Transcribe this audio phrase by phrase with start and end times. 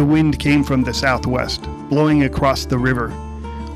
[0.00, 3.10] The wind came from the southwest, blowing across the river,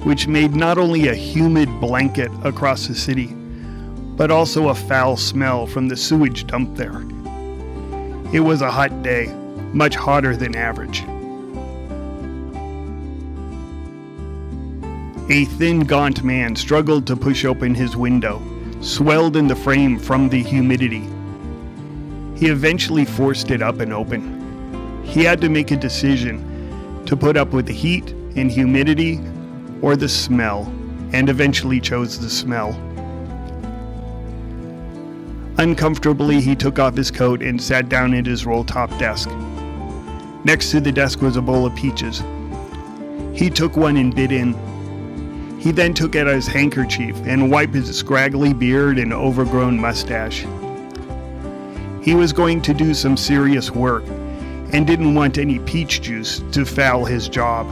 [0.05, 3.27] which made not only a humid blanket across the city,
[4.17, 7.03] but also a foul smell from the sewage dump there.
[8.33, 9.27] It was a hot day,
[9.75, 11.01] much hotter than average.
[15.29, 18.41] A thin, gaunt man struggled to push open his window,
[18.81, 21.07] swelled in the frame from the humidity.
[22.35, 24.44] He eventually forced it up and open.
[25.15, 29.21] He had to make a decision to put up with the heat and humidity
[29.81, 30.65] or the smell,
[31.13, 32.71] and eventually chose the smell.
[35.59, 39.31] Uncomfortably, he took off his coat and sat down at his roll top desk.
[40.43, 42.25] Next to the desk was a bowl of peaches.
[43.33, 44.53] He took one and bit in.
[45.61, 50.45] He then took out his handkerchief and wiped his scraggly beard and overgrown mustache.
[52.03, 54.03] He was going to do some serious work
[54.75, 57.67] and didn't want any peach juice to foul his job.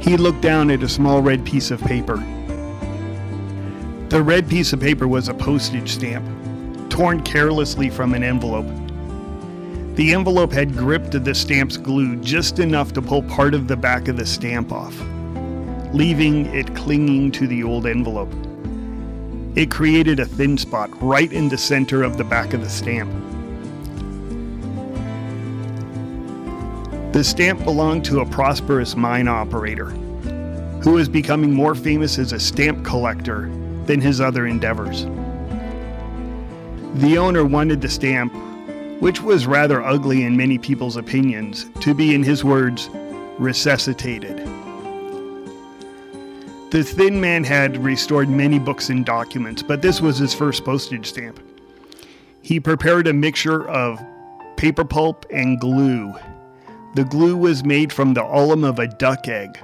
[0.00, 2.16] He looked down at a small red piece of paper.
[4.08, 6.24] The red piece of paper was a postage stamp,
[6.90, 8.66] torn carelessly from an envelope.
[9.96, 14.06] The envelope had gripped the stamp's glue just enough to pull part of the back
[14.06, 14.94] of the stamp off
[15.92, 18.32] leaving it clinging to the old envelope.
[19.54, 23.12] It created a thin spot right in the center of the back of the stamp.
[27.12, 29.90] The stamp belonged to a prosperous mine operator
[30.82, 33.50] who was becoming more famous as a stamp collector
[33.84, 35.04] than his other endeavors.
[36.94, 38.32] The owner wanted the stamp,
[39.00, 42.88] which was rather ugly in many people's opinions, to be, in his words,
[43.38, 44.38] resuscitated.
[46.70, 51.06] The thin man had restored many books and documents, but this was his first postage
[51.06, 51.40] stamp.
[52.40, 54.00] He prepared a mixture of
[54.56, 56.14] paper pulp and glue.
[56.94, 59.58] The glue was made from the ulum of a duck egg.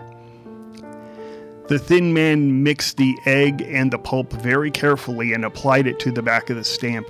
[1.69, 6.11] The thin man mixed the egg and the pulp very carefully and applied it to
[6.11, 7.07] the back of the stamp.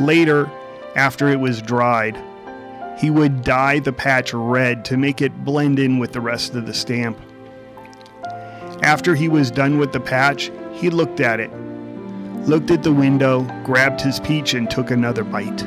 [0.00, 0.50] Later,
[0.96, 2.20] after it was dried,
[2.98, 6.66] he would dye the patch red to make it blend in with the rest of
[6.66, 7.16] the stamp.
[8.82, 11.52] After he was done with the patch, he looked at it,
[12.48, 15.64] looked at the window, grabbed his peach, and took another bite.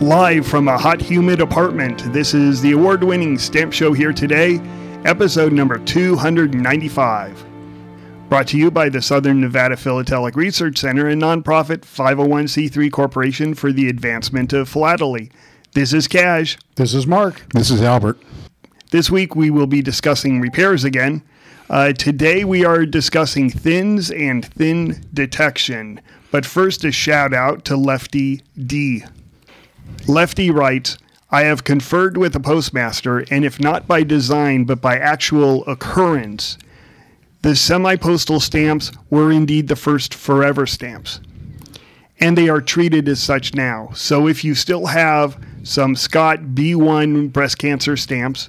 [0.00, 4.60] Live from a hot, humid apartment, this is the award winning Stamp Show here today,
[5.06, 7.46] episode number 295.
[8.28, 13.72] Brought to you by the Southern Nevada Philatelic Research Center, a nonprofit 501c3 corporation for
[13.72, 15.30] the advancement of philately.
[15.72, 16.58] This is Cash.
[16.74, 17.46] This is Mark.
[17.54, 18.18] This is Albert.
[18.90, 21.22] This week we will be discussing repairs again.
[21.70, 26.02] Uh, today we are discussing thins and thin detection.
[26.30, 29.02] But first, a shout out to Lefty D.
[30.06, 30.98] Lefty writes,
[31.30, 36.56] I have conferred with the postmaster, and if not by design but by actual occurrence,
[37.42, 41.20] the semi postal stamps were indeed the first forever stamps.
[42.18, 43.90] And they are treated as such now.
[43.94, 48.48] So if you still have some Scott B1 breast cancer stamps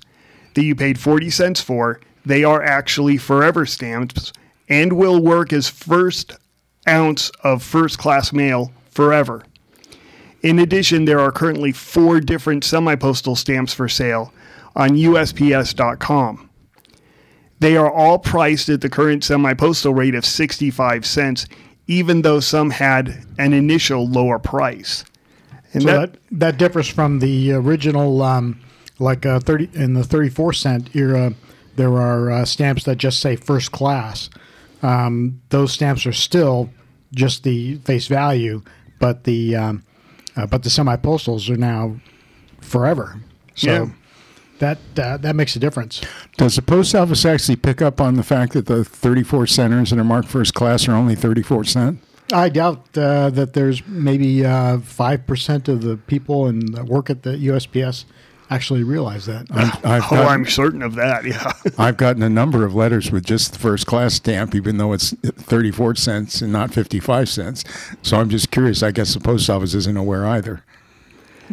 [0.53, 1.99] that you paid 40 cents for.
[2.25, 4.33] They are actually forever stamps
[4.69, 6.33] and will work as first
[6.87, 9.43] ounce of first class mail forever.
[10.41, 14.33] In addition, there are currently four different semi postal stamps for sale
[14.75, 16.49] on USPS.com.
[17.59, 21.47] They are all priced at the current semi postal rate of 65 cents,
[21.87, 25.03] even though some had an initial lower price.
[25.73, 28.61] And so that, that, that differs from the original, um,
[28.99, 31.33] like uh, thirty in the thirty-four cent era.
[31.75, 34.29] There are uh, stamps that just say first class.
[34.81, 36.69] Um, those stamps are still
[37.13, 38.63] just the face value,
[38.99, 39.83] but the um,
[40.37, 41.97] uh, but the semi postals are now
[42.61, 43.19] forever.
[43.55, 43.89] So yeah.
[44.59, 46.01] that uh, that makes a difference.
[46.37, 49.99] Does the post office actually pick up on the fact that the 34 centers that
[49.99, 51.99] are marked first class are only 34 cent?
[52.31, 57.23] I doubt uh, that there's maybe uh, five percent of the people and work at
[57.23, 58.05] the USPS
[58.49, 59.47] actually realize that.
[59.51, 61.25] i I've oh, gotten, I'm certain of that.
[61.25, 64.93] Yeah, I've gotten a number of letters with just the first class stamp, even though
[64.93, 67.63] it's 34 cents and not 55 cents.
[68.01, 68.83] So I'm just curious.
[68.83, 70.63] I guess the post office isn't aware either.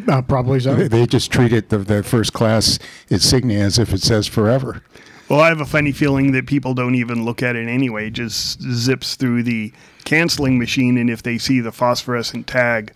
[0.09, 0.75] Uh, probably so.
[0.75, 4.83] They, they just treat it the, the first class insignia as if it says forever.
[5.29, 8.11] Well, I have a funny feeling that people don't even look at it anyway.
[8.11, 9.73] Just zips through the
[10.05, 12.93] canceling machine, and if they see the phosphorescent tag,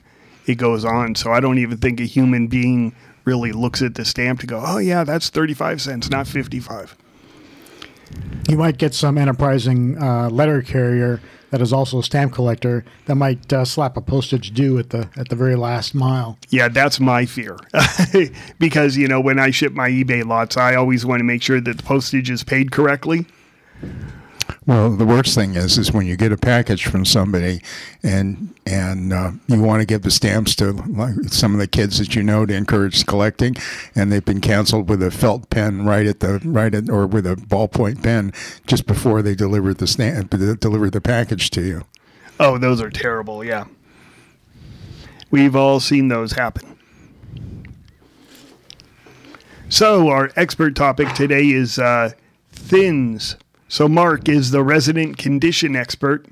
[0.47, 1.15] it goes on.
[1.15, 2.95] So I don't even think a human being
[3.29, 6.97] really looks at the stamp to go, "Oh yeah, that's thirty-five cents, not fifty-five."
[8.49, 11.21] You might get some enterprising uh, letter carrier
[11.51, 15.11] that is also a stamp collector that might uh, slap a postage due at the
[15.17, 16.39] at the very last mile.
[16.49, 17.59] Yeah, that's my fear.
[18.59, 21.61] because, you know, when I ship my eBay lots, I always want to make sure
[21.61, 23.27] that the postage is paid correctly.
[24.69, 27.63] Well, the worst thing is, is when you get a package from somebody,
[28.03, 31.99] and and uh, you want to give the stamps to like, some of the kids
[31.99, 33.57] that you know to encourage collecting,
[33.95, 37.27] and they've been canceled with a felt pen right at the right at, or with
[37.27, 38.31] a ballpoint pen
[38.67, 41.85] just before they deliver the stamp deliver the package to you.
[42.39, 43.43] Oh, those are terrible.
[43.43, 43.65] Yeah,
[45.31, 46.79] we've all seen those happen.
[49.71, 52.11] So our expert topic today is uh,
[52.53, 53.37] thins.
[53.69, 56.27] So, Mark is the resident condition expert.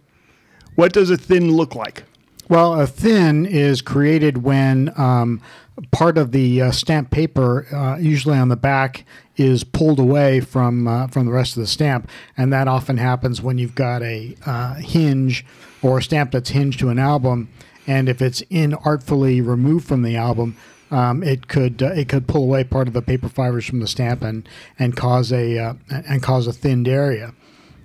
[0.75, 2.05] What does a thin look like?
[2.49, 5.43] Well, a thin is created when um,
[5.91, 9.05] part of the uh, stamp paper, uh, usually on the back,
[9.37, 13.43] is pulled away from uh, from the rest of the stamp, and that often happens
[13.43, 15.45] when you've got a uh, hinge
[15.83, 17.51] or a stamp that's hinged to an album,
[17.87, 20.57] and if it's inartfully removed from the album,
[20.91, 23.89] um, it could uh, it could pull away part of the paper fibers from the
[23.89, 24.49] stamp and
[24.79, 27.35] and cause a uh, and cause a thinned area.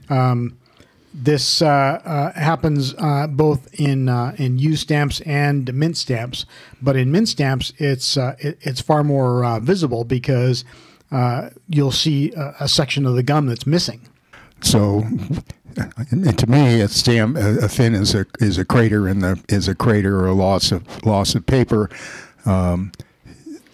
[0.10, 0.58] Um,
[1.14, 4.08] this uh, uh happens uh, both in
[4.38, 6.46] in used stamps and mint stamps,
[6.82, 10.64] but in mint stamps it's it, it's far more visible because
[11.68, 14.08] you'll see a, a, section of the gum that's missing.
[14.62, 15.04] So,
[15.76, 19.76] to me, a stamp a thin is a is a crater in the is a
[19.76, 21.90] crater or a loss of loss of paper
[22.46, 22.92] um,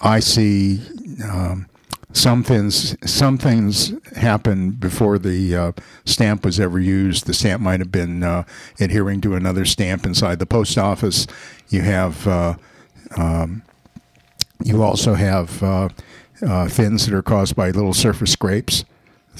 [0.01, 0.81] I see
[1.23, 1.67] um,
[2.13, 2.95] some things.
[3.09, 5.71] Some things happen before the uh,
[6.05, 7.25] stamp was ever used.
[7.25, 8.43] The stamp might have been uh,
[8.79, 11.27] adhering to another stamp inside the post office.
[11.69, 12.27] You have.
[12.27, 12.55] Uh,
[13.15, 13.63] um,
[14.63, 15.89] you also have uh,
[16.45, 18.83] uh, thins that are caused by little surface scrapes.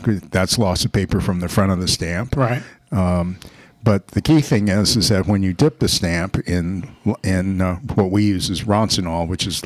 [0.04, 2.36] That's loss of paper from the front of the stamp.
[2.36, 2.62] Right.
[2.92, 3.40] Um,
[3.84, 6.90] but the key thing is, is that when you dip the stamp in
[7.24, 9.62] in uh, what we use is Ronsonol, which is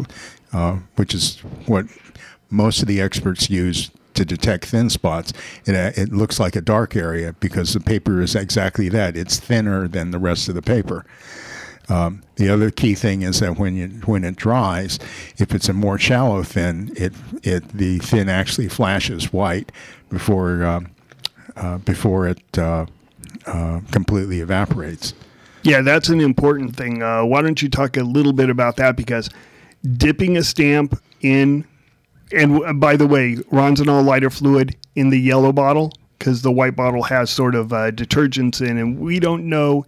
[0.54, 1.86] uh, which is what
[2.50, 5.34] most of the experts use to detect thin spots.
[5.66, 9.16] It uh, it looks like a dark area because the paper is exactly that.
[9.16, 11.06] It's thinner than the rest of the paper.
[11.90, 15.00] Um, the other key thing is that when you when it dries,
[15.38, 17.14] if it's a more shallow thin, it
[17.44, 19.72] it the thin actually flashes white
[20.10, 20.88] before um,
[21.56, 22.86] uh, before it uh,
[23.46, 25.14] uh, completely evaporates.
[25.64, 27.04] Yeah, that's an important thing.
[27.04, 28.98] Uh, why don't you talk a little bit about that?
[28.98, 29.30] Because
[29.98, 31.66] dipping a stamp in,
[32.32, 37.04] and by the way, Ronsonol lighter fluid in the yellow bottle, because the white bottle
[37.04, 39.86] has sort of uh, detergents in, and we don't know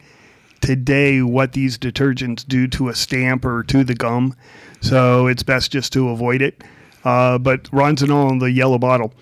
[0.61, 4.35] today what these detergents do to a stamp or to the gum.
[4.81, 6.63] So it's best just to avoid it.
[7.03, 9.13] Uh, but Ronsonol in the yellow bottle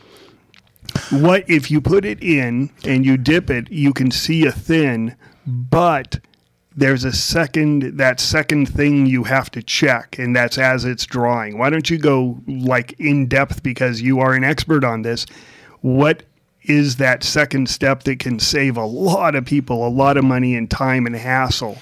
[1.11, 5.15] what if you put it in and you dip it, you can see a thin,
[5.45, 6.19] but
[6.75, 11.57] there's a second that second thing you have to check and that's as it's drawing.
[11.57, 15.25] Why don't you go like in depth because you are an expert on this?
[15.81, 16.24] What
[16.63, 20.55] is that second step that can save a lot of people a lot of money
[20.55, 21.77] and time and hassle?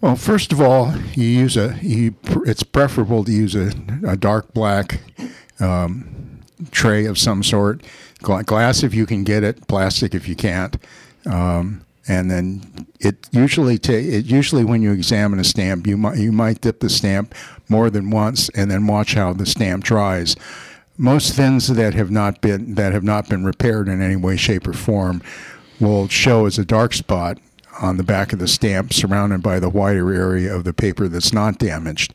[0.00, 2.14] Well, first of all, you use a you,
[2.46, 3.72] it's preferable to use a,
[4.06, 5.00] a dark black
[5.60, 6.40] um,
[6.70, 7.82] tray of some sort
[8.18, 10.76] glass if you can get it, plastic if you can't.
[11.26, 16.16] Um, and then it usually ta- it usually when you examine a stamp, you might
[16.16, 17.34] you might dip the stamp
[17.68, 20.34] more than once and then watch how the stamp dries.
[20.96, 24.66] Most thins that have not been that have not been repaired in any way, shape,
[24.66, 25.22] or form
[25.78, 27.38] will show as a dark spot
[27.80, 31.32] on the back of the stamp, surrounded by the whiter area of the paper that's
[31.32, 32.14] not damaged.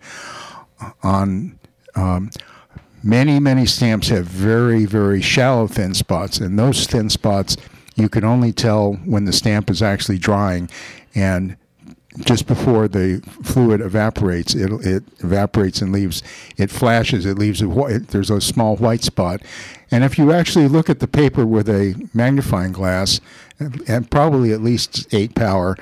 [1.02, 1.58] On
[1.96, 2.32] um,
[3.04, 7.58] Many, many stamps have very, very shallow thin spots, and those thin spots
[7.96, 10.70] you can only tell when the stamp is actually drying.
[11.14, 11.58] And
[12.20, 16.24] just before the fluid evaporates, it, it evaporates and leaves,
[16.58, 19.42] it flashes, it leaves a white, there's a small white spot.
[19.92, 23.20] And if you actually look at the paper with a magnifying glass,
[23.88, 25.76] and probably at least eight power,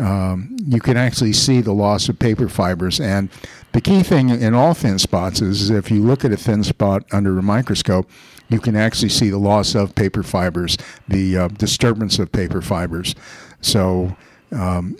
[0.00, 3.00] um, you can actually see the loss of paper fibers.
[3.00, 3.28] And
[3.72, 7.04] the key thing in all thin spots is if you look at a thin spot
[7.12, 8.10] under a microscope,
[8.48, 10.76] you can actually see the loss of paper fibers,
[11.06, 13.14] the uh, disturbance of paper fibers.
[13.60, 14.16] So
[14.50, 14.96] um,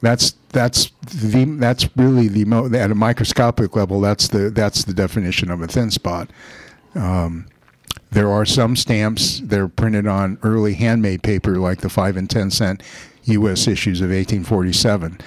[0.00, 0.90] that's that's
[1.22, 4.00] the that's really the mo- at a microscopic level.
[4.00, 6.30] That's the that's the definition of a thin spot.
[6.94, 7.46] Um,
[8.10, 12.28] there are some stamps that are printed on early handmade paper, like the five and
[12.30, 12.82] ten cent
[13.24, 13.66] U.S.
[13.66, 15.18] issues of 1847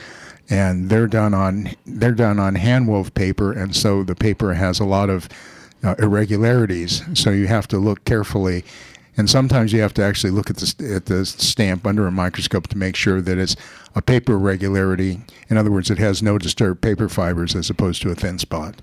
[0.50, 4.80] and they're done on they're done on hand wove paper, and so the paper has
[4.80, 5.28] a lot of
[5.84, 7.04] uh, irregularities.
[7.14, 8.64] So you have to look carefully
[9.18, 12.68] and sometimes you have to actually look at the at the stamp under a microscope
[12.68, 13.56] to make sure that it's
[13.96, 15.22] a paper regularity.
[15.50, 18.76] In other words, it has no disturbed paper fibers as opposed to a thin spot.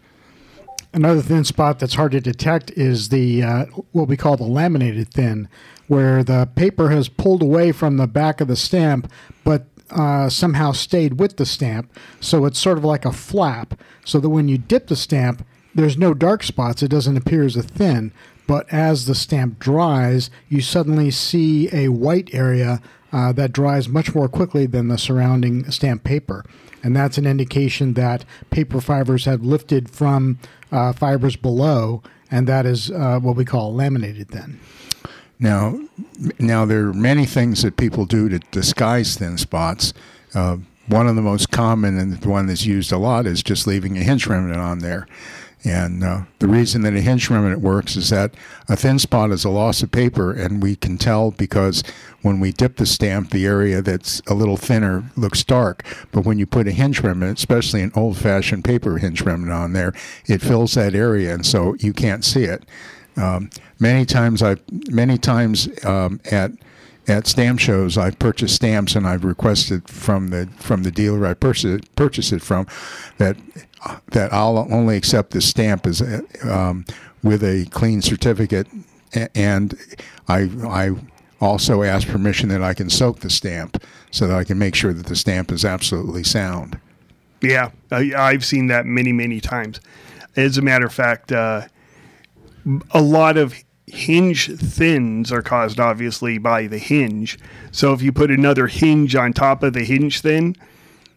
[0.94, 5.08] Another thin spot that's hard to detect is the uh, what we call the laminated
[5.08, 5.48] thin,
[5.88, 9.10] where the paper has pulled away from the back of the stamp,
[9.42, 11.92] but uh, somehow stayed with the stamp.
[12.20, 13.74] So it's sort of like a flap,
[14.04, 16.80] so that when you dip the stamp, there's no dark spots.
[16.80, 18.12] It doesn't appear as a thin,
[18.46, 22.80] but as the stamp dries, you suddenly see a white area
[23.12, 26.44] uh, that dries much more quickly than the surrounding stamp paper.
[26.84, 30.38] And that's an indication that paper fibers have lifted from
[30.70, 34.60] uh, fibers below, and that is uh, what we call laminated thin.
[35.38, 35.80] Now,
[36.38, 39.94] now there are many things that people do to disguise thin spots.
[40.34, 43.66] Uh, one of the most common and the one that's used a lot is just
[43.66, 45.06] leaving a hinge remnant on there.
[45.64, 48.34] And uh, the reason that a hinge remnant works is that
[48.68, 51.82] a thin spot is a loss of paper, and we can tell because
[52.20, 55.82] when we dip the stamp, the area that's a little thinner looks dark.
[56.12, 59.72] But when you put a hinge remnant, especially an old fashioned paper hinge remnant on
[59.72, 59.94] there,
[60.26, 62.66] it fills that area, and so you can't see it.
[63.16, 66.50] Um, many times, I many times um, at
[67.06, 71.34] at stamp shows, I've purchased stamps and I've requested from the from the dealer I
[71.34, 72.66] purchase purchase it from
[73.18, 73.36] that
[74.12, 76.02] that I'll only accept the stamp as
[76.42, 76.84] um,
[77.22, 78.66] with a clean certificate,
[79.34, 79.74] and
[80.28, 80.90] I I
[81.40, 84.92] also ask permission that I can soak the stamp so that I can make sure
[84.92, 86.78] that the stamp is absolutely sound.
[87.42, 89.80] Yeah, I've seen that many many times.
[90.36, 91.62] As a matter of fact, uh,
[92.90, 93.54] a lot of
[93.86, 97.38] hinge thins are caused obviously by the hinge.
[97.70, 100.56] So if you put another hinge on top of the hinge thin,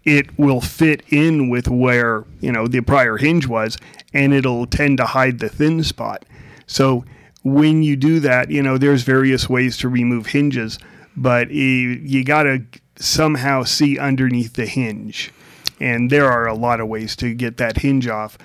[0.04, 3.78] it will fit in with where, you know, the prior hinge was
[4.14, 6.26] and it'll tend to hide the thin spot.
[6.66, 7.06] So
[7.44, 10.80] when you do that, you know, there's various ways to remove hinges,
[11.16, 12.64] but you, got to
[12.98, 15.32] somehow see underneath the hinge.
[15.80, 18.38] And there are a lot of ways to get that hinge off.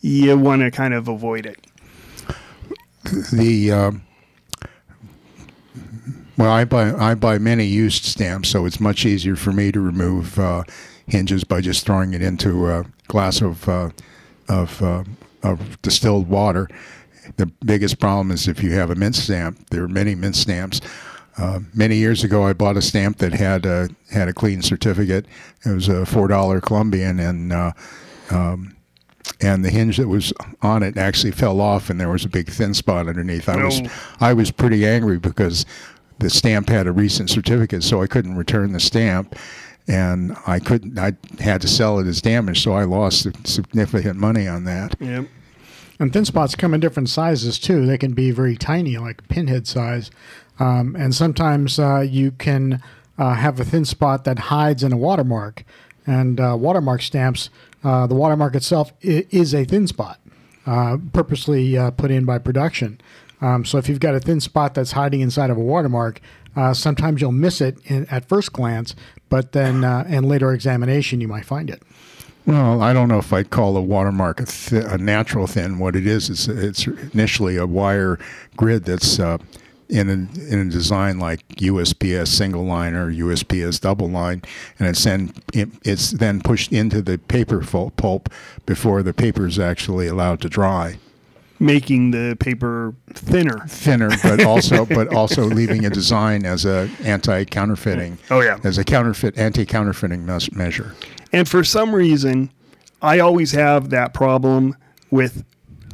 [0.00, 1.67] You want to kind of avoid it.
[3.32, 3.90] The uh,
[6.36, 9.80] well, I buy I buy many used stamps, so it's much easier for me to
[9.80, 10.64] remove uh,
[11.06, 13.90] hinges by just throwing it into a glass of uh,
[14.48, 15.04] of, uh,
[15.42, 16.68] of distilled water.
[17.36, 19.68] The biggest problem is if you have a mint stamp.
[19.70, 20.80] There are many mint stamps.
[21.36, 25.26] Uh, many years ago, I bought a stamp that had a had a clean certificate.
[25.64, 27.72] It was a four dollar Colombian, and uh,
[28.30, 28.76] um,
[29.40, 30.32] and the hinge that was
[30.62, 33.48] on it actually fell off, and there was a big thin spot underneath.
[33.48, 33.66] I no.
[33.66, 33.82] was
[34.20, 35.66] I was pretty angry because
[36.18, 39.36] the stamp had a recent certificate, so I couldn't return the stamp
[39.88, 40.98] and I couldn't.
[40.98, 44.94] I had to sell it as damaged, so I lost significant money on that.
[45.00, 45.26] Yep.
[45.98, 47.86] And thin spots come in different sizes too.
[47.86, 50.10] They can be very tiny, like pinhead size,
[50.60, 52.82] um, and sometimes uh, you can
[53.16, 55.64] uh, have a thin spot that hides in a watermark.
[56.06, 57.50] And uh, watermark stamps,
[57.84, 60.18] uh, the watermark itself is a thin spot,
[60.66, 63.00] uh, purposely uh, put in by production.
[63.40, 66.20] Um, so if you've got a thin spot that's hiding inside of a watermark,
[66.56, 68.96] uh, sometimes you'll miss it in, at first glance,
[69.28, 71.82] but then uh, in later examination you might find it.
[72.46, 75.78] Well, I don't know if I'd call a watermark a, th- a natural thin.
[75.78, 78.18] What it is is it's initially a wire
[78.56, 79.20] grid that's
[79.88, 84.42] in a, in a design like USPS single line or USPS double line,
[84.78, 88.28] and it's then it's then pushed into the paper pulp
[88.66, 90.98] before the paper is actually allowed to dry
[91.60, 93.64] making the paper thinner.
[93.66, 98.18] Thinner, but also but also leaving a design as a anti counterfeiting.
[98.30, 100.94] Oh yeah, as a counterfeit anti counterfeiting measure.
[101.32, 102.50] And for some reason,
[103.02, 104.76] I always have that problem
[105.10, 105.44] with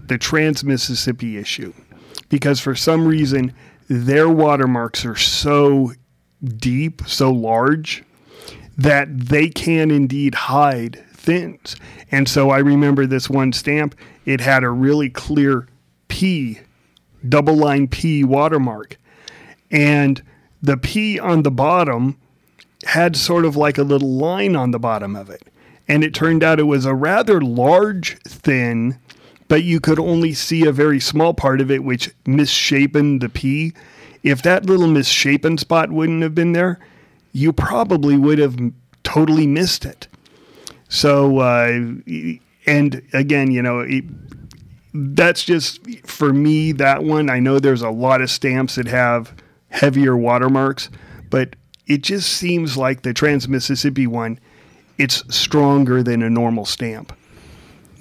[0.06, 1.72] the Trans Mississippi issue
[2.28, 3.54] because for some reason
[3.88, 5.92] their watermarks are so
[6.42, 8.02] deep, so large
[8.76, 11.76] that they can indeed hide things.
[12.10, 15.66] And so I remember this one stamp, it had a really clear
[16.08, 16.60] P,
[17.28, 18.96] double line P watermark.
[19.70, 20.22] And
[20.62, 22.18] the P on the bottom
[22.84, 25.42] had sort of like a little line on the bottom of it.
[25.88, 28.98] And it turned out it was a rather large thin,
[29.48, 33.72] but you could only see a very small part of it, which misshapen the P.
[34.22, 36.78] If that little misshapen spot wouldn't have been there,
[37.32, 38.58] you probably would have
[39.02, 40.08] totally missed it.
[40.88, 41.80] So, uh,
[42.66, 44.04] and again, you know, it,
[44.94, 47.28] that's just for me that one.
[47.28, 49.34] I know there's a lot of stamps that have
[49.68, 50.88] heavier watermarks,
[51.30, 54.38] but it just seems like the Trans Mississippi one,
[54.96, 57.12] it's stronger than a normal stamp.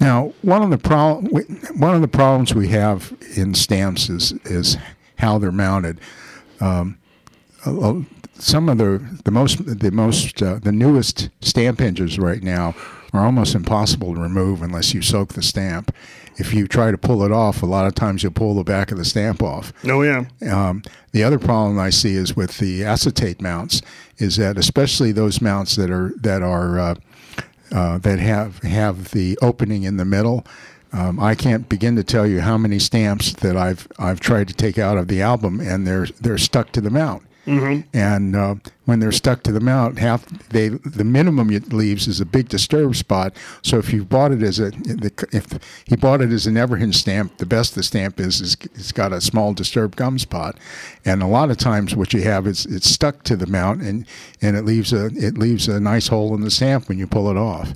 [0.04, 1.32] Now, one of the problem
[1.76, 4.76] one of the problems we have in stamps is is
[5.16, 5.98] how they're mounted.
[6.60, 6.98] um,
[8.34, 12.74] some of the the most the most uh, the newest stamp hinges right now
[13.14, 15.94] are almost impossible to remove unless you soak the stamp.
[16.36, 18.92] If you try to pull it off, a lot of times you'll pull the back
[18.92, 19.72] of the stamp off.
[19.88, 20.26] Oh yeah.
[20.50, 20.82] Um,
[21.12, 23.80] the other problem I see is with the acetate mounts,
[24.18, 26.94] is that especially those mounts that are that are uh,
[27.74, 30.46] uh, that have have the opening in the middle.
[30.92, 34.54] Um, I can't begin to tell you how many stamps that I've I've tried to
[34.54, 37.24] take out of the album, and they're they're stuck to the mount.
[37.46, 37.88] Mm-hmm.
[37.96, 38.54] And uh,
[38.86, 42.48] when they're stuck to the mount, half they the minimum it leaves is a big
[42.48, 43.36] disturb spot.
[43.62, 44.72] So if you bought it as a
[45.32, 48.92] if he bought it as an Everhinge stamp, the best the stamp is is it's
[48.92, 50.56] got a small disturb gum spot.
[51.04, 54.06] And a lot of times what you have is it's stuck to the mount and
[54.40, 57.30] and it leaves a it leaves a nice hole in the stamp when you pull
[57.30, 57.74] it off.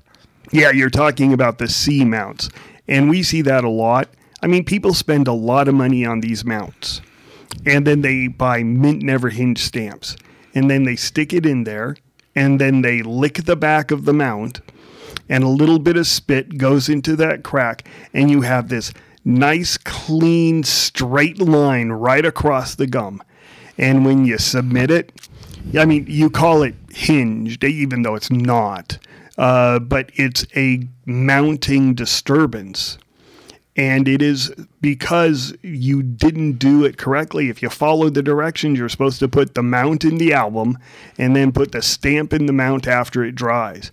[0.50, 2.48] Yeah, you're talking about the C mounts,
[2.86, 4.08] and we see that a lot.
[4.42, 7.02] I mean, people spend a lot of money on these mounts
[7.66, 10.16] and then they buy mint never hinge stamps.
[10.54, 11.96] And then they stick it in there
[12.34, 14.60] and then they lick the back of the mount
[15.28, 18.92] and a little bit of spit goes into that crack and you have this
[19.24, 23.22] nice clean straight line right across the gum.
[23.76, 25.12] And when you submit it
[25.76, 28.98] i mean you call it hinged even though it's not
[29.36, 32.98] uh, but it's a mounting disturbance
[33.78, 37.48] and it is because you didn't do it correctly.
[37.48, 40.78] If you followed the directions, you're supposed to put the mount in the album
[41.16, 43.92] and then put the stamp in the mount after it dries.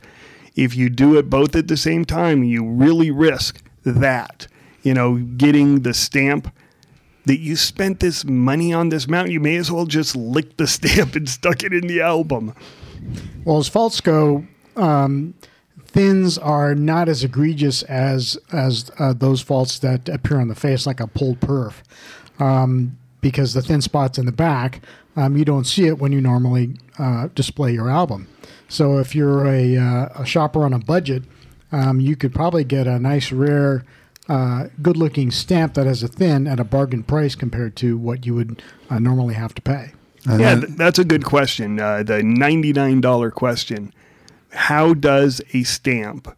[0.55, 4.47] If you do it both at the same time, you really risk that,
[4.81, 6.51] you know, getting the stamp
[7.25, 9.29] that you spent this money on this mount.
[9.29, 12.55] You may as well just lick the stamp and stuck it in the album.
[13.43, 15.35] Well, as faults go, um,
[15.95, 20.85] thins are not as egregious as as uh, those faults that appear on the face,
[20.85, 21.75] like a pulled perf,
[22.37, 24.81] um, because the thin spots in the back,
[25.15, 28.27] um, you don't see it when you normally uh, display your album.
[28.67, 31.23] So if you're a, uh, a shopper on a budget,
[31.71, 33.85] um, you could probably get a nice, rare,
[34.27, 38.35] uh, good-looking stamp that has a thin at a bargain price compared to what you
[38.35, 39.93] would uh, normally have to pay.
[40.27, 41.79] And yeah, th- that's a good question.
[41.79, 43.93] Uh, the ninety-nine dollar question
[44.55, 46.35] how does a stamp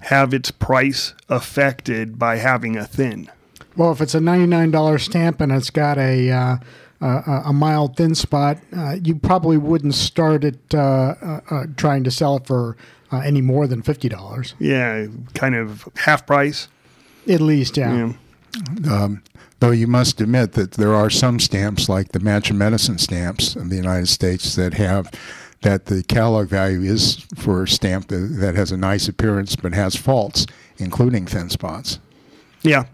[0.00, 3.30] have its price affected by having a thin?
[3.76, 6.56] Well, if it's a $99 stamp and it's got a uh,
[7.00, 10.78] uh, a mild thin spot, uh, you probably wouldn't start it uh,
[11.22, 12.76] uh, uh, trying to sell it for
[13.12, 14.54] any more than fifty dollars.
[14.58, 16.68] Yeah, kind of half price.
[17.28, 18.12] At least, yeah.
[18.84, 18.92] yeah.
[18.92, 19.22] Um,
[19.60, 23.56] though you must admit that there are some stamps, like the Match and Medicine stamps
[23.56, 25.10] in the United States, that have
[25.62, 29.74] that the catalog value is for a stamp that, that has a nice appearance but
[29.74, 30.46] has faults,
[30.78, 31.98] including thin spots.
[32.62, 32.84] Yeah.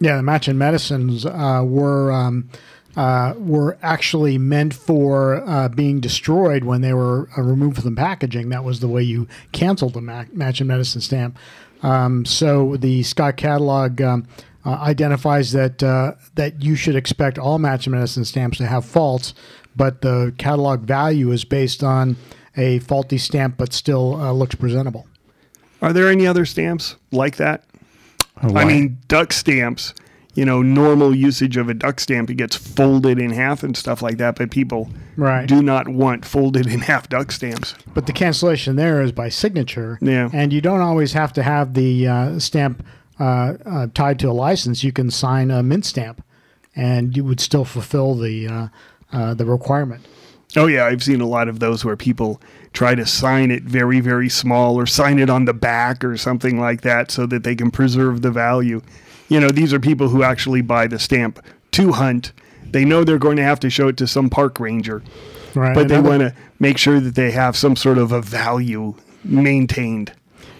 [0.00, 2.50] Yeah, the match and medicines uh, were um,
[2.96, 8.48] uh, were actually meant for uh, being destroyed when they were uh, removed from packaging.
[8.48, 11.38] That was the way you canceled the ma- match and medicine stamp.
[11.82, 14.26] Um, so the Scott catalog um,
[14.64, 18.84] uh, identifies that uh, that you should expect all match and medicine stamps to have
[18.84, 19.34] faults,
[19.76, 22.16] but the catalog value is based on
[22.56, 25.06] a faulty stamp but still uh, looks presentable.
[25.82, 27.64] Are there any other stamps like that?
[28.38, 29.94] I mean, duck stamps,
[30.34, 34.02] you know, normal usage of a duck stamp, it gets folded in half and stuff
[34.02, 35.48] like that, but people right.
[35.48, 37.74] do not want folded in half duck stamps.
[37.94, 39.98] But the cancellation there is by signature.
[40.02, 40.28] Yeah.
[40.32, 42.84] And you don't always have to have the uh, stamp
[43.18, 44.84] uh, uh, tied to a license.
[44.84, 46.22] You can sign a mint stamp
[46.74, 48.70] and you would still fulfill the
[49.12, 50.04] uh, the requirement.
[50.56, 52.40] Oh yeah, I've seen a lot of those where people
[52.72, 56.60] try to sign it very very small or sign it on the back or something
[56.60, 58.80] like that so that they can preserve the value.
[59.28, 62.32] You know, these are people who actually buy the stamp to hunt.
[62.70, 65.02] They know they're going to have to show it to some park ranger.
[65.54, 65.74] Right.
[65.74, 70.12] But they want to make sure that they have some sort of a value maintained.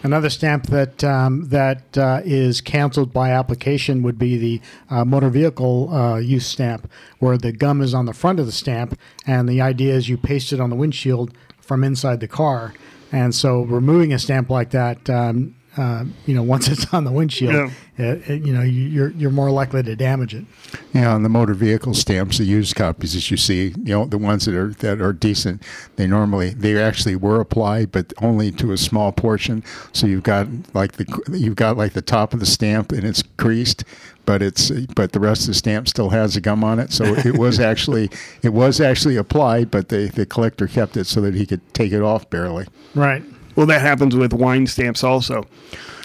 [0.03, 5.31] Another stamp that um, that uh, is canceled by application would be the uh, motor
[5.31, 9.49] vehicle uh, use stamp, where the gum is on the front of the stamp, and
[9.49, 12.75] the idea is you paste it on the windshield from inside the car.
[13.11, 17.13] And so, removing a stamp like that um, uh, you know, once it's on the
[17.13, 17.71] windshield, yeah.
[17.99, 20.45] it, it, you know, you're you're more likely to damage it.
[20.93, 24.19] Yeah, on the motor vehicle stamps, the used copies that you see, you know, the
[24.19, 25.63] ones that are that are decent,
[25.97, 29.63] they normally they actually were applied, but only to a small portion.
[29.93, 33.23] So you've got like the you've got like the top of the stamp and it's
[33.37, 33.85] creased,
[34.25, 36.93] but it's but the rest of the stamp still has the gum on it.
[36.93, 38.11] So it was actually
[38.43, 41.93] it was actually applied, but the the collector kept it so that he could take
[41.93, 42.67] it off barely.
[42.95, 43.23] Right.
[43.57, 45.47] Well, that happens with wine stamps also.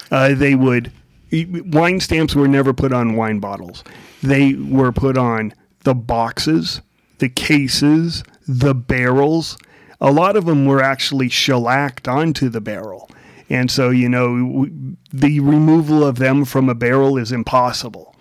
[0.09, 0.91] Uh, they would
[1.31, 3.83] wine stamps were never put on wine bottles.
[4.23, 6.81] They were put on the boxes
[7.21, 9.57] the cases, the barrels.
[10.01, 13.09] A lot of them were actually shellacked onto the barrel.
[13.49, 14.67] And so, you know,
[15.13, 18.15] the removal of them from a barrel is impossible.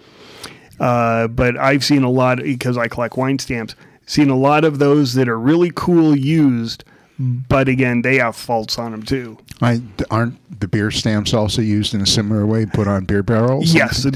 [0.78, 3.74] Uh, but I've seen a lot because I collect wine stamps.
[4.04, 6.84] Seen a lot of those that are really cool used,
[7.20, 9.36] but again, they have faults on them too.
[9.60, 13.74] I, aren't the beer stamps also used in a similar way, put on beer barrels?
[13.74, 14.06] Yes,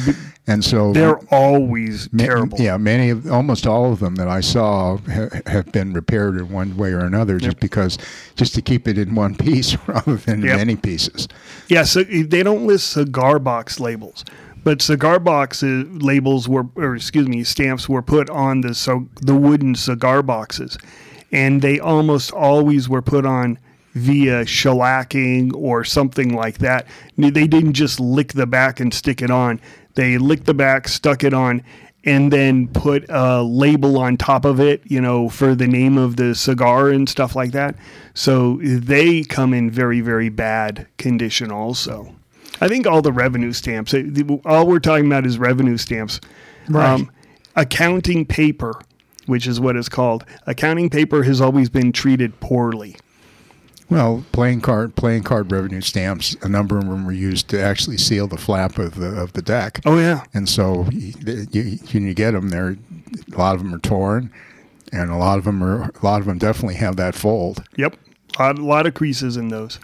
[0.46, 2.58] and so they're always ma- terrible.
[2.58, 6.48] Yeah, many of almost all of them that I saw ha- have been repaired in
[6.50, 7.98] one way or another, just because
[8.36, 10.56] just to keep it in one piece rather than Yep.
[10.56, 11.28] many pieces.
[11.68, 14.24] Yeah, so eh, they don't list cigar box labels,
[14.64, 19.34] but cigar box labels were, or excuse me, stamps were put on the so the
[19.34, 20.78] wooden cigar boxes,
[21.34, 23.58] and they almost always were put on
[23.94, 26.86] via shellacking or something like that.
[27.16, 29.60] They didn't just lick the back and stick it on.
[29.94, 31.62] They licked the back, stuck it on,
[32.04, 36.16] and then put a label on top of it, you know, for the name of
[36.16, 37.76] the cigar and stuff like that.
[38.14, 42.14] So they come in very, very bad condition also.
[42.60, 44.04] I think all the revenue stamps, eh,
[44.44, 46.20] all we're talking about is revenue stamps.
[46.68, 47.06] Um, Right.
[47.56, 48.74] accounting paper,
[49.26, 52.96] which is what it's called, accounting paper has always been treated poorly.
[53.90, 57.98] Well, playing card playing card revenue stamps, a number of them were used to actually
[57.98, 59.80] seal the flap of the of the deck.
[59.84, 60.24] Oh, yeah.
[60.32, 62.76] And so you, you, when you get them, they're
[63.32, 64.32] a lot of them are torn,
[64.90, 67.62] and a lot of them are a lot of them definitely have that fold.
[67.76, 67.96] Yep.
[68.38, 69.78] A lot, a lot of creases in those.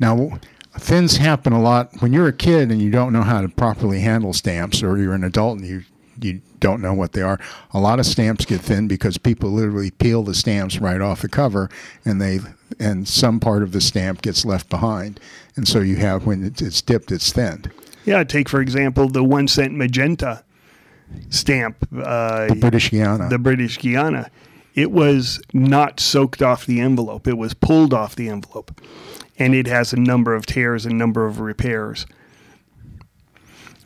[0.00, 0.38] Now,
[0.76, 4.00] things happen a lot when you're a kid and you don't know how to properly
[4.00, 5.84] handle stamps, or you're an adult and you
[6.24, 7.38] you don't know what they are.
[7.72, 11.28] A lot of stamps get thin because people literally peel the stamps right off the
[11.28, 11.70] cover,
[12.04, 12.40] and they
[12.78, 15.20] and some part of the stamp gets left behind,
[15.56, 17.70] and so you have when it's, dipped, it's thinned.
[18.04, 20.44] Yeah, take for example the one cent magenta
[21.28, 23.28] stamp, uh, British Guiana.
[23.28, 24.30] the British Guiana.
[24.74, 28.80] It was not soaked off the envelope; it was pulled off the envelope,
[29.38, 32.06] and it has a number of tears and number of repairs.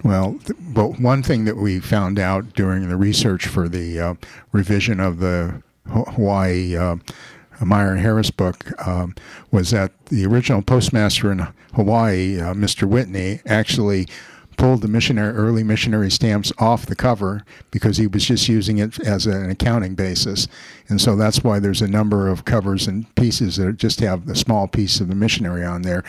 [0.04, 4.14] Well, th- but one thing that we found out during the research for the uh,
[4.52, 6.96] revision of the Hawaii uh,
[7.60, 9.14] Meyer and Harris book um,
[9.50, 12.86] was that the original postmaster in Hawaii, uh, Mr.
[12.86, 14.06] Whitney, actually
[14.56, 19.00] pulled the missionary early missionary stamps off the cover because he was just using it
[19.00, 20.46] as an accounting basis,
[20.88, 24.36] and so that's why there's a number of covers and pieces that just have the
[24.36, 26.04] small piece of the missionary on there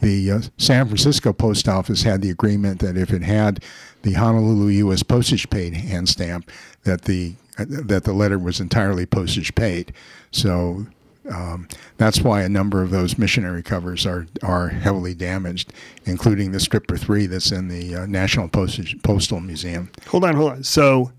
[0.00, 3.62] the uh, San Francisco post office had the agreement that if it had
[4.02, 5.02] the Honolulu U.S.
[5.02, 6.50] postage paid hand stamp,
[6.84, 9.92] that the that the letter was entirely postage paid.
[10.32, 10.86] So
[11.30, 15.72] um, that's why a number of those missionary covers are are heavily damaged,
[16.04, 19.90] including the stripper three that's in the uh, National Postage Postal Museum.
[20.08, 20.64] Hold on, hold on.
[20.64, 21.12] So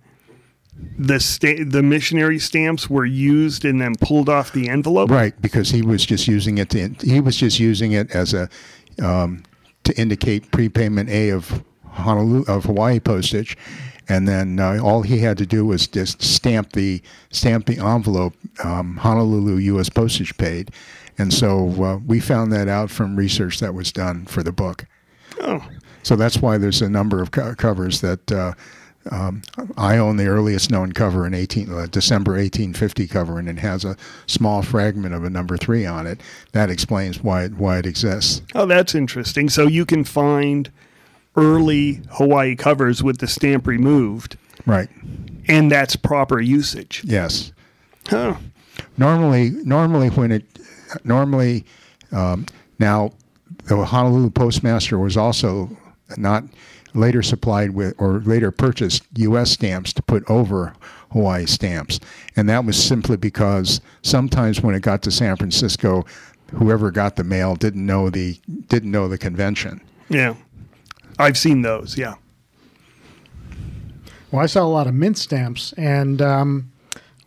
[0.97, 5.09] the sta- the missionary stamps were used and then pulled off the envelope.
[5.09, 8.49] Right, because he was just using it to he was just using it as a
[9.01, 9.43] um,
[9.83, 13.57] to indicate prepayment A of Honolulu of Hawaii postage,
[14.09, 18.33] and then uh, all he had to do was just stamp the stamp the envelope
[18.63, 19.89] um, Honolulu U.S.
[19.89, 20.71] postage paid,
[21.17, 24.85] and so uh, we found that out from research that was done for the book.
[25.41, 25.65] Oh,
[26.03, 28.29] So that's why there's a number of co- covers that.
[28.31, 28.53] Uh,
[29.11, 29.41] um,
[29.77, 33.85] I own the earliest known cover in 18, uh, December 1850 cover, and it has
[33.85, 33.95] a
[34.27, 36.21] small fragment of a number three on it.
[36.53, 38.41] That explains why it, why it exists.
[38.55, 39.49] oh, that's interesting.
[39.49, 40.71] So you can find
[41.35, 44.89] early Hawaii covers with the stamp removed, Right.
[45.47, 47.01] and that's proper usage.
[47.05, 47.51] Yes.
[48.07, 48.35] Huh.
[48.97, 50.45] Normally, normally when it,
[51.03, 51.65] normally,
[52.11, 52.45] um,
[52.79, 53.11] now
[53.65, 55.75] the Honolulu postmaster was also
[56.17, 56.43] not
[56.95, 59.51] later supplied with or later purchased U.S.
[59.51, 60.73] stamps to put over
[61.11, 61.99] Hawaii stamps,
[62.35, 66.05] and that was simply because sometimes when it got to San Francisco,
[66.53, 69.81] whoever got the mail didn't know the didn't know the convention.
[70.09, 70.35] Yeah,
[71.19, 71.97] I've seen those.
[71.97, 72.15] Yeah.
[74.31, 76.71] Well, I saw a lot of mint stamps, and um,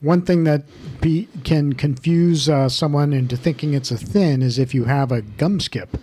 [0.00, 0.62] one thing that
[1.00, 5.22] be, can confuse uh, someone into thinking it's a thin is if you have a
[5.22, 5.96] gum skip.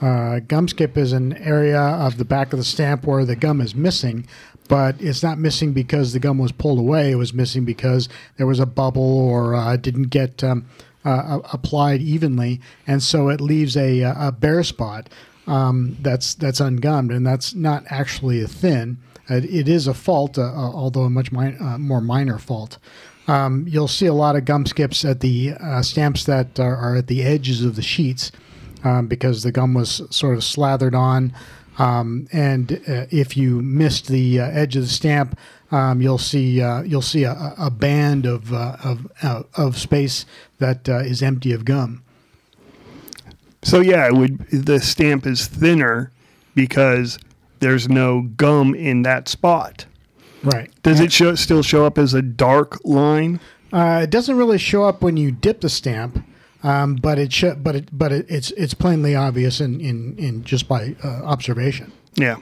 [0.00, 3.60] Uh, gum skip is an area of the back of the stamp where the gum
[3.60, 4.26] is missing,
[4.68, 7.10] but it's not missing because the gum was pulled away.
[7.10, 10.66] It was missing because there was a bubble or uh, didn't get um,
[11.04, 15.08] uh, applied evenly, and so it leaves a, a bare spot
[15.46, 18.98] um, that's that's ungummed, and that's not actually a thin.
[19.28, 22.78] It, it is a fault, uh, uh, although a much mi- uh, more minor fault.
[23.26, 26.96] Um, you'll see a lot of gum skips at the uh, stamps that are, are
[26.96, 28.32] at the edges of the sheets
[28.84, 31.32] um, because the gum was sort of slathered on
[31.78, 35.38] Um, and uh, if you missed the uh, edge of the stamp,
[35.70, 40.26] um, you'll see uh, you'll see a, a band of uh, of uh, of space
[40.58, 42.02] that uh, is empty of gum.
[43.62, 46.10] So yeah, it would the stamp is thinner
[46.54, 47.18] because
[47.60, 49.86] there's no gum in that spot.
[50.42, 50.70] Right.
[50.82, 53.40] Does it show, still show up as a dark line?
[53.72, 56.24] Uh, it doesn't really show up when you dip the stamp,
[56.62, 60.44] um, but it sh- but it but it, it's it's plainly obvious in in, in
[60.44, 61.92] just by uh, observation.
[62.14, 62.36] Yeah.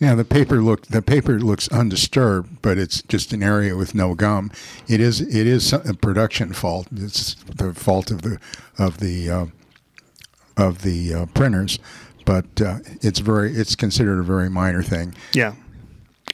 [0.00, 4.14] Yeah, the paper look the paper looks undisturbed, but it's just an area with no
[4.14, 4.50] gum.
[4.88, 6.88] It is it is a production fault.
[6.94, 8.38] It's the fault of the
[8.78, 9.46] of the uh,
[10.56, 11.78] of the uh, printers,
[12.24, 15.14] but uh, it's very it's considered a very minor thing.
[15.32, 15.54] Yeah.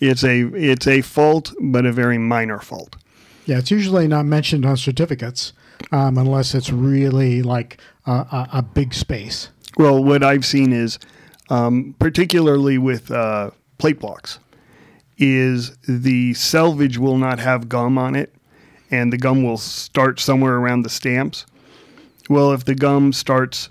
[0.01, 2.97] It's a it's a fault, but a very minor fault.
[3.45, 5.53] Yeah, it's usually not mentioned on certificates
[5.93, 9.49] um, unless it's really like a, a, a big space.
[9.77, 10.99] Well, what I've seen is,
[11.49, 14.39] um, particularly with uh, plate blocks,
[15.19, 18.35] is the selvage will not have gum on it,
[18.91, 21.47] and the gum will start somewhere around the stamps.
[22.29, 23.69] Well, if the gum starts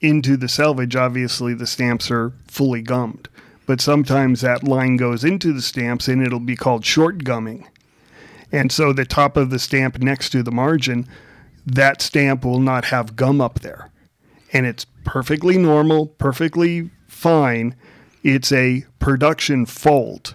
[0.00, 3.28] into the selvage, obviously the stamps are fully gummed.
[3.66, 7.66] But sometimes that line goes into the stamps and it'll be called short gumming.
[8.52, 11.08] And so the top of the stamp next to the margin,
[11.66, 13.90] that stamp will not have gum up there.
[14.52, 17.74] And it's perfectly normal, perfectly fine.
[18.22, 20.34] It's a production fault,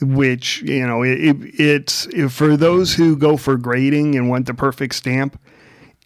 [0.00, 4.54] which, you know, it, it, it's for those who go for grading and want the
[4.54, 5.38] perfect stamp,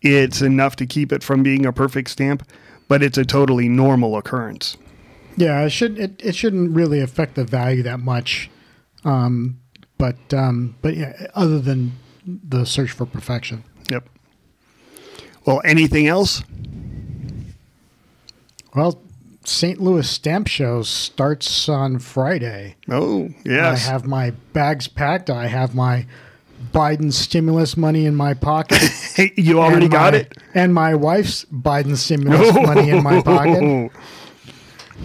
[0.03, 2.48] it's enough to keep it from being a perfect stamp,
[2.87, 4.77] but it's a totally normal occurrence.
[5.37, 8.51] Yeah, it should it, it shouldn't really affect the value that much.
[9.05, 9.61] Um,
[9.98, 11.92] but um, but yeah, other than
[12.27, 13.64] the search for perfection.
[15.49, 15.55] Yep.
[15.55, 16.43] Well, anything else?
[18.75, 19.01] Well,
[19.45, 19.81] St.
[19.81, 22.77] Louis Stamp Show starts on Friday.
[22.91, 23.87] Oh, yes.
[23.89, 25.31] I have my bags packed.
[25.31, 26.05] I have my
[26.73, 28.79] Biden stimulus money in my pocket.
[29.15, 30.37] hey, you already and got it?
[30.53, 33.91] And my wife's Biden stimulus money in my pocket.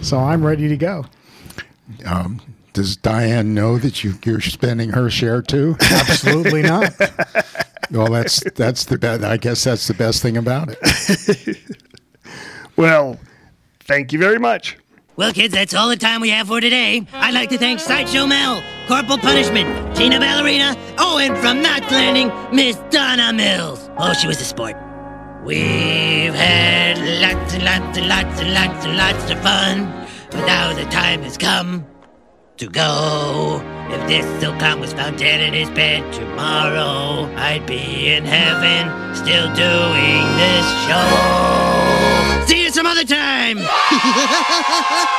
[0.02, 1.06] So I'm ready to go.
[2.04, 2.40] Um,
[2.72, 5.76] does Diane know that you, you're spending her share too?
[5.80, 6.92] Absolutely not.
[7.90, 9.22] Well, that's that's the best.
[9.22, 11.58] I guess that's the best thing about it.
[12.76, 13.18] Well,
[13.80, 14.76] thank you very much.
[15.16, 17.06] Well, kids, that's all the time we have for today.
[17.12, 22.32] I'd like to thank Sideshow Mel, Corporal Punishment, Tina Ballerina, oh, and from Knots Landing,
[22.54, 23.88] Miss Donna Mills.
[23.96, 24.74] Oh, she was a sport.
[25.44, 30.72] We've had lots and lots and lots and lots and lots of fun, but now
[30.74, 31.86] the time has come
[32.56, 33.60] to go.
[33.90, 39.52] If this Silcon was found dead in his bed tomorrow, I'd be in heaven still
[39.54, 42.46] doing this show.
[42.46, 43.58] See you some other time!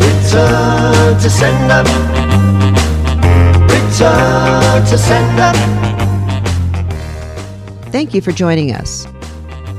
[0.00, 1.82] Return to sender.
[3.74, 5.52] Return to sender.
[7.90, 9.06] Thank you for joining us.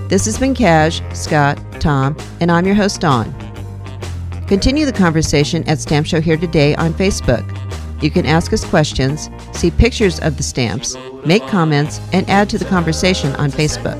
[0.10, 3.32] This has been Cash, Scott, Tom, and I'm your host, Dawn.
[4.48, 7.46] Continue the conversation at Stamp Show Here Today on Facebook.
[8.02, 12.58] You can ask us questions, see pictures of the stamps, make comments, and add to
[12.58, 14.00] the conversation on Facebook.